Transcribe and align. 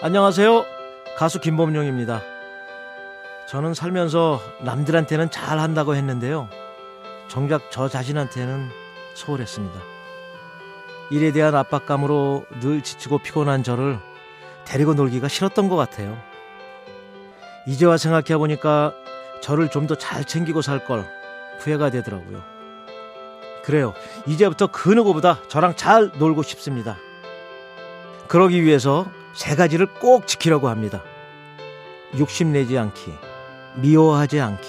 안녕하세요. 0.00 0.64
가수 1.16 1.40
김범용입니다. 1.40 2.22
저는 3.48 3.74
살면서 3.74 4.40
남들한테는 4.60 5.30
잘 5.30 5.58
한다고 5.58 5.94
했는데요. 5.96 6.48
정작 7.28 7.70
저 7.70 7.88
자신한테는 7.88 8.68
소홀했습니다. 9.14 9.80
일에 11.10 11.32
대한 11.32 11.54
압박감으로 11.54 12.46
늘 12.60 12.82
지치고 12.82 13.18
피곤한 13.18 13.62
저를 13.62 13.98
데리고 14.64 14.94
놀기가 14.94 15.26
싫었던 15.28 15.68
것 15.68 15.76
같아요. 15.76 16.16
이제와 17.66 17.96
생각해 17.96 18.36
보니까 18.38 18.94
저를 19.40 19.68
좀 19.70 19.86
더 19.86 19.96
잘 19.96 20.24
챙기고 20.24 20.62
살 20.62 20.84
걸 20.84 21.06
후회가 21.60 21.90
되더라고요. 21.90 22.42
그래요. 23.64 23.94
이제부터 24.26 24.68
그 24.68 24.90
누구보다 24.90 25.40
저랑 25.48 25.74
잘 25.76 26.10
놀고 26.18 26.42
싶습니다. 26.42 26.96
그러기 28.28 28.62
위해서 28.62 29.06
세 29.38 29.54
가지를 29.54 29.86
꼭 30.00 30.26
지키려고 30.26 30.68
합니다. 30.68 31.04
욕심내지 32.18 32.76
않기, 32.76 33.12
미워하지 33.76 34.40
않기, 34.40 34.66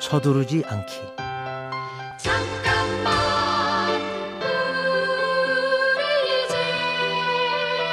서두르지 0.00 0.64
않기. 0.66 0.92
잠깐만 2.18 3.12
우리 5.96 6.44
이제 6.44 6.56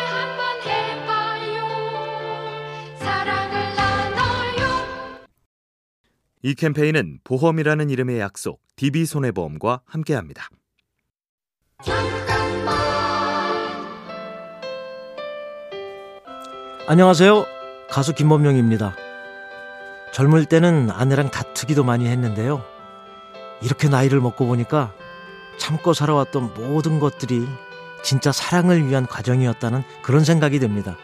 한번 0.09 0.61
해봐요 0.65 1.67
사랑을 2.97 3.75
나눠요 3.75 5.27
이 6.41 6.55
캠페인은 6.55 7.19
보험이라는 7.23 7.91
이름의 7.91 8.19
약속 8.19 8.63
DB손해보험과 8.77 9.83
함께합니다. 9.85 10.49
잠 11.83 12.18
안녕하세요. 16.91 17.45
가수 17.91 18.15
김범용입니다. 18.15 18.95
젊을 20.11 20.45
때는 20.45 20.89
아내랑 20.89 21.29
다투기도 21.29 21.83
많이 21.83 22.07
했는데요. 22.07 22.63
이렇게 23.61 23.87
나이를 23.87 24.19
먹고 24.19 24.47
보니까 24.47 24.91
참고 25.59 25.93
살아왔던 25.93 26.55
모든 26.55 26.99
것들이 26.99 27.47
진짜 28.01 28.31
사랑을 28.31 28.87
위한 28.87 29.05
과정이었다는 29.05 29.83
그런 30.01 30.23
생각이 30.23 30.57
듭니다. 30.57 30.97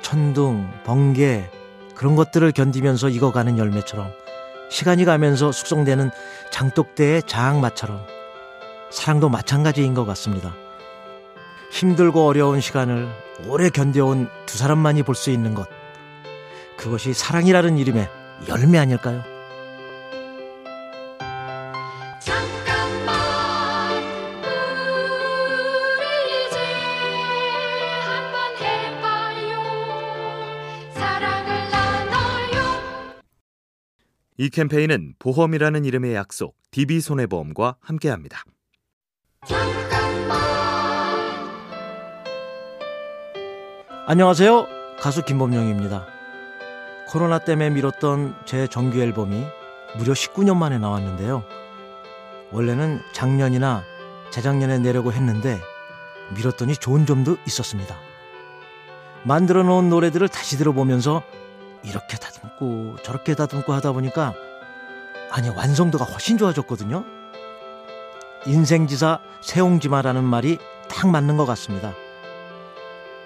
천둥, 0.00 0.70
번개, 0.84 1.50
그런 1.94 2.16
것들을 2.16 2.50
견디면서 2.52 3.10
익어가는 3.10 3.58
열매처럼 3.58 4.10
시간이 4.70 5.04
가면서 5.04 5.52
숙성되는 5.52 6.10
장독대의 6.50 7.24
장맛처럼 7.24 8.06
사랑도 8.88 9.28
마찬가지인 9.28 9.92
것 9.92 10.06
같습니다. 10.06 10.54
힘들고 11.72 12.26
어려운 12.26 12.60
시간을 12.60 13.08
오래 13.48 13.70
견뎌온 13.70 14.28
두 14.46 14.58
사람만이 14.58 15.02
볼 15.02 15.14
수 15.16 15.30
있는 15.30 15.54
것. 15.54 15.66
그것이 16.76 17.12
사랑이라는 17.14 17.78
이름의 17.78 18.08
열매 18.48 18.78
아닐까요? 18.78 19.22
잠깐만 22.20 23.14
우리 25.96 26.46
이제 26.46 26.58
한번 28.04 28.56
해봐요 28.60 29.62
사랑을 30.94 31.70
나눠요 31.70 33.22
이 34.38 34.50
캠페인은 34.50 35.14
보험이라는 35.18 35.84
이름의 35.84 36.14
약속 36.14 36.56
DB손해보험과 36.72 37.76
함께합니다. 37.80 38.42
잠깐만 39.46 40.61
안녕하세요. 44.04 44.66
가수 44.98 45.22
김범용입니다. 45.22 46.06
코로나 47.06 47.38
때문에 47.38 47.70
미뤘던 47.70 48.34
제 48.44 48.66
정규 48.66 48.98
앨범이 48.98 49.46
무려 49.96 50.12
19년 50.12 50.56
만에 50.56 50.78
나왔는데요. 50.78 51.44
원래는 52.50 53.00
작년이나 53.12 53.84
재작년에 54.32 54.80
내려고 54.80 55.12
했는데 55.12 55.60
미뤘더니 56.34 56.74
좋은 56.74 57.06
점도 57.06 57.36
있었습니다. 57.46 57.94
만들어 59.22 59.62
놓은 59.62 59.88
노래들을 59.88 60.26
다시 60.26 60.58
들어보면서 60.58 61.22
이렇게 61.84 62.16
다듬고 62.16 62.96
저렇게 63.04 63.36
다듬고 63.36 63.72
하다 63.72 63.92
보니까 63.92 64.34
아니 65.30 65.48
완성도가 65.48 66.04
훨씬 66.06 66.38
좋아졌거든요. 66.38 67.04
인생지사 68.46 69.20
세옹지마라는 69.42 70.24
말이 70.24 70.58
딱 70.88 71.08
맞는 71.08 71.36
것 71.36 71.46
같습니다. 71.46 71.94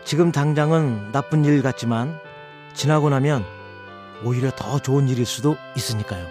지금 0.06 0.31
당장은 0.31 1.11
나쁜 1.11 1.44
일 1.44 1.62
같지만 1.62 2.17
지나고 2.75 3.11
나면 3.11 3.44
오히려 4.22 4.53
더 4.53 4.78
좋은 4.78 5.09
일일 5.09 5.27
수도 5.27 5.56
있으니까요. 5.77 6.28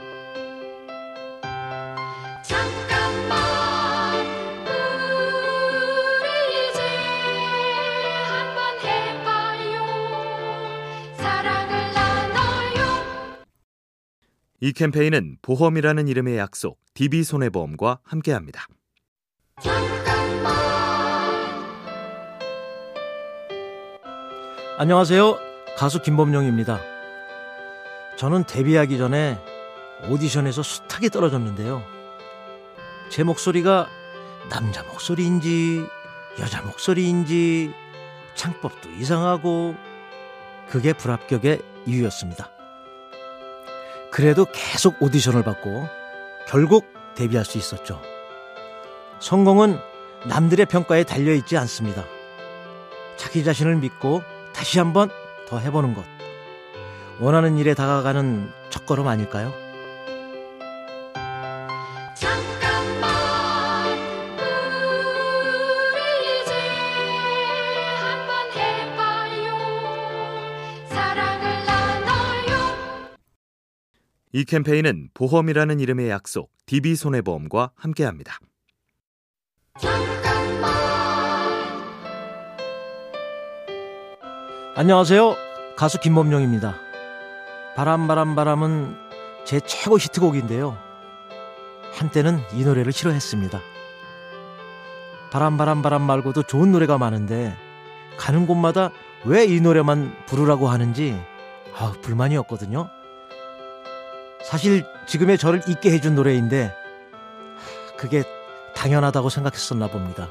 잠깐만 2.41 3.37
우리 6.21 6.29
이제 6.71 6.79
한번 8.23 8.79
해봐요 8.79 9.83
사랑을 11.17 11.93
나눠요 11.93 13.43
이 14.61 14.71
캠페인은 14.71 15.39
보험이라는 15.41 16.07
이름의 16.07 16.37
약속 16.37 16.79
DB손해보험과 16.93 17.99
함께합니다. 18.03 18.67
안녕하세요. 24.77 25.39
가수 25.77 26.01
김범용입니다. 26.01 26.81
저는 28.17 28.43
데뷔하기 28.43 28.97
전에 28.97 29.39
오디션에서 30.09 30.63
숱하게 30.63 31.07
떨어졌는데요. 31.07 31.81
제 33.09 33.23
목소리가 33.23 33.87
남자 34.49 34.83
목소리인지 34.83 35.87
여자 36.41 36.61
목소리인지 36.61 37.73
창법도 38.35 38.89
이상하고 38.99 39.75
그게 40.67 40.91
불합격의 40.91 41.61
이유였습니다. 41.85 42.49
그래도 44.11 44.45
계속 44.51 45.01
오디션을 45.01 45.43
받고 45.43 45.87
결국 46.49 46.85
데뷔할 47.15 47.45
수 47.45 47.57
있었죠. 47.57 48.01
성공은 49.21 49.79
남들의 50.27 50.65
평가에 50.65 51.05
달려있지 51.05 51.55
않습니다. 51.59 52.03
자기 53.15 53.45
자신을 53.45 53.77
믿고 53.77 54.21
다시 54.55 54.79
한번 54.79 55.09
더 55.47 55.59
해보는 55.59 55.93
것. 55.93 56.03
원하는 57.19 57.57
일에 57.57 57.73
다가가는 57.73 58.49
첫걸음 58.69 59.07
아닐까요? 59.07 59.53
잠깐만 62.15 63.11
우리 65.91 66.41
이제 66.41 66.51
한번 68.01 68.51
해봐요 68.53 69.57
사랑을 70.89 71.65
나눠요 71.65 73.17
이 74.33 74.43
캠페인은 74.45 75.09
보험이라는 75.13 75.79
이름의 75.79 76.09
약속 76.09 76.51
DB손해보험과 76.65 77.71
함께합니다. 77.75 78.39
잠깐 79.79 80.34
안녕하세요. 84.77 85.37
가수 85.77 85.99
김범용입니다. 86.01 86.75
바람 87.77 88.07
바람 88.09 88.35
바람은 88.35 88.97
제 89.45 89.61
최고 89.61 89.97
히트곡인데요. 89.97 90.77
한때는 91.93 92.41
이 92.51 92.65
노래를 92.65 92.91
싫어했습니다. 92.91 93.61
바람 95.31 95.55
바람 95.57 95.81
바람 95.81 96.01
말고도 96.01 96.43
좋은 96.43 96.73
노래가 96.73 96.97
많은데 96.97 97.55
가는 98.17 98.45
곳마다 98.45 98.91
왜 99.23 99.45
이 99.45 99.61
노래만 99.61 100.13
부르라고 100.25 100.67
하는지 100.67 101.17
아, 101.73 101.93
불만이었거든요. 102.01 102.89
사실 104.43 104.85
지금의 105.07 105.37
저를 105.37 105.61
잊게 105.69 105.91
해준 105.91 106.15
노래인데 106.15 106.65
하, 106.65 107.95
그게 107.95 108.23
당연하다고 108.75 109.29
생각했었나 109.29 109.87
봅니다. 109.87 110.27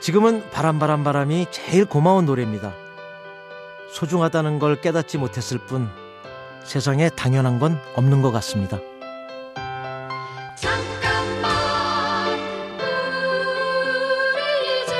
지금은 0.00 0.50
바람 0.50 0.80
바람 0.80 1.04
바람이 1.04 1.46
제일 1.52 1.84
고마운 1.84 2.26
노래입니다. 2.26 2.74
소중하다는 3.92 4.58
걸 4.58 4.80
깨닫지 4.80 5.18
못했을 5.18 5.58
뿐 5.58 5.88
세상에 6.64 7.08
당연한 7.10 7.58
건 7.58 7.78
없는 7.96 8.20
것 8.22 8.30
같습니다. 8.32 8.78
잠깐만 10.56 11.50
우리 14.34 14.82
이제 14.82 14.92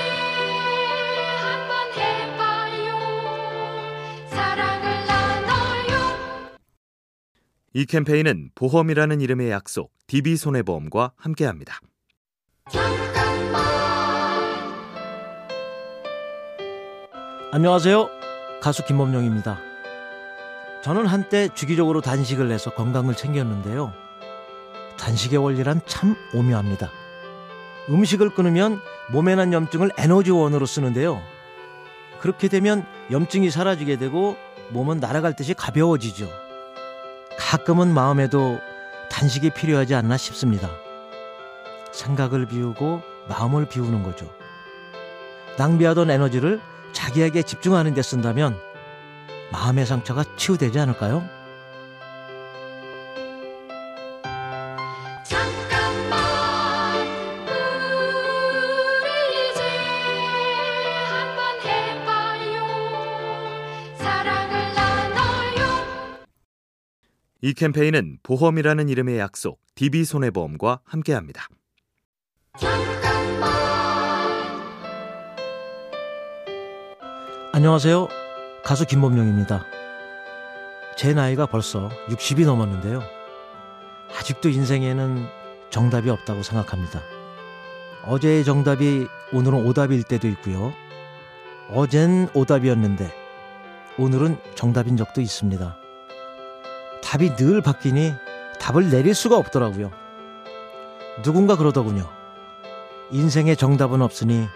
한번 1.37 1.93
해봐요 1.95 2.99
사랑을 4.31 5.07
나눠요 5.07 5.99
이 7.75 7.85
캠페인은 7.85 8.51
보험이라는 8.55 9.21
이름의 9.21 9.51
약속 9.51 9.93
DB손해보험과 10.07 11.13
함께합니다. 11.17 11.81
잠깐만 12.71 13.63
안녕하세요. 17.53 18.18
가수 18.61 18.85
김범용입니다. 18.85 19.59
저는 20.83 21.07
한때 21.07 21.49
주기적으로 21.55 22.01
단식을 22.01 22.51
해서 22.51 22.71
건강을 22.71 23.15
챙겼는데요. 23.15 23.93
단식의 24.99 25.39
원리란 25.39 25.81
참 25.87 26.17
오묘합니다. 26.35 26.91
음식을 27.89 28.31
끊으면 28.31 28.81
몸에 29.11 29.35
난 29.35 29.53
염증을 29.53 29.91
에너지원으로 29.97 30.67
쓰는데요. 30.67 31.23
그렇게 32.21 32.49
되면 32.49 32.85
염증이 33.11 33.51
사라지게 33.51 33.97
되고 33.97 34.37
몸은 34.71 34.99
날아갈 34.99 35.35
듯이 35.35 35.55
가벼워지죠. 35.55 36.29
가끔은 37.39 37.95
마음에도 37.95 38.59
단식이 39.11 39.51
필요하지 39.51 39.95
않나 39.95 40.17
싶습니다. 40.17 40.69
생각을 41.93 42.47
비우고 42.47 43.03
마음을 43.29 43.67
비우는 43.67 44.03
거죠. 44.03 44.31
낭비하던 45.57 46.11
에너지를 46.11 46.61
자기에게 46.93 47.43
집중하는 47.43 47.95
데 47.95 48.03
쓴다면 48.03 48.57
마음의 49.53 49.87
상처가 49.87 50.25
치유되지 50.37 50.79
않을까요? 50.79 51.27
잠깐만 55.25 56.19
우리 59.03 59.51
이제 59.51 59.63
한번 61.09 61.61
해봐요 61.65 62.67
사랑을 63.97 64.75
나눠요 64.75 66.27
이 67.43 67.55
캠페인은 67.55 68.19
보험이라는 68.23 68.89
이름의 68.89 69.19
약속 69.19 69.61
DB손해보험과 69.77 70.81
함께합니다. 70.85 71.49
안녕하세요. 77.59 78.07
가수 78.63 78.87
김범용입니다. 78.87 79.65
제 80.97 81.13
나이가 81.13 81.45
벌써 81.45 81.89
60이 82.09 82.47
넘었는데요. 82.47 83.03
아직도 84.17 84.49
인생에는 84.49 85.27
정답이 85.69 86.09
없다고 86.09 86.45
생각합니다. 86.45 87.03
어제의 88.05 88.45
정답이 88.45 89.09
오늘은 89.33 89.67
오답일 89.67 90.05
때도 90.05 90.29
있고요. 90.29 90.73
어젠 91.73 92.29
오답이었는데 92.33 93.13
오늘은 93.99 94.39
정답인 94.55 94.97
적도 94.97 95.21
있습니다. 95.21 95.77
답이 97.03 97.35
늘 97.35 97.61
바뀌니 97.61 98.15
답을 98.61 98.89
내릴 98.89 99.17
수가 99.17 99.37
없더라고요. 99.37 99.91
누군가 101.25 101.57
그러더군요. 101.57 102.09
인생에 103.11 103.57
정답은 103.57 104.01
없으니 104.01 104.47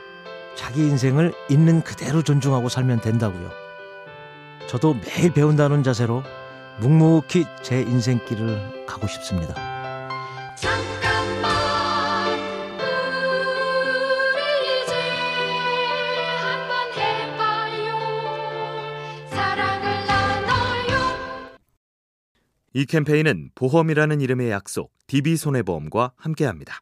자기 0.54 0.82
인생을 0.82 1.32
있는 1.48 1.82
그대로 1.82 2.22
존중하고 2.22 2.68
살면 2.68 3.00
된다고요. 3.00 3.50
저도 4.68 4.94
매일 4.94 5.32
배운다는 5.32 5.82
자세로 5.82 6.22
묵묵히 6.80 7.46
제 7.62 7.82
인생길을 7.82 8.86
가고 8.86 9.06
싶습니다. 9.06 9.54
잠깐만 10.56 11.52
우리 14.34 14.82
이제 14.82 14.94
한번 16.38 16.92
해봐요 16.96 17.98
사랑을 19.28 20.06
나눠요 20.06 21.18
이 22.74 22.86
캠페인은 22.86 23.50
보험이라는 23.54 24.20
이름의 24.20 24.50
약속 24.50 24.92
DB손해보험과 25.06 26.12
함께합니다. 26.16 26.80